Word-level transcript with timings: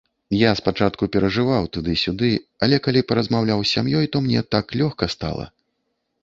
Я 0.43 0.51
спачатку 0.59 1.07
перажываў, 1.15 1.67
туды-сюды, 1.77 2.29
але 2.69 2.79
калі 2.87 3.05
паразмаўляў 3.11 3.59
з 3.65 3.69
сям'ёй, 3.75 4.09
то 4.17 4.23
мне 4.25 4.41
так 4.57 4.65
лёгка 4.83 5.05
стала. 5.17 5.45